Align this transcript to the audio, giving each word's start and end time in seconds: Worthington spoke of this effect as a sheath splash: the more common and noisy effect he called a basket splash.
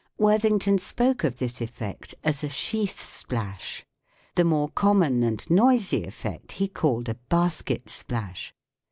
Worthington 0.17 0.79
spoke 0.79 1.23
of 1.23 1.37
this 1.37 1.61
effect 1.61 2.15
as 2.23 2.43
a 2.43 2.49
sheath 2.49 3.03
splash: 3.03 3.85
the 4.33 4.43
more 4.43 4.69
common 4.69 5.21
and 5.21 5.47
noisy 5.47 6.03
effect 6.05 6.53
he 6.53 6.67
called 6.67 7.07
a 7.07 7.13
basket 7.29 7.87
splash. 7.87 8.51